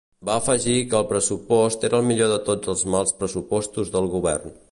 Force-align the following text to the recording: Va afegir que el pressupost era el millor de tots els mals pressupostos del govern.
Va 0.27 0.35
afegir 0.39 0.77
que 0.93 0.95
el 0.99 1.05
pressupost 1.11 1.85
era 1.91 1.99
el 2.03 2.07
millor 2.09 2.33
de 2.33 2.39
tots 2.49 2.73
els 2.75 2.83
mals 2.95 3.15
pressupostos 3.21 3.95
del 3.97 4.13
govern. 4.17 4.57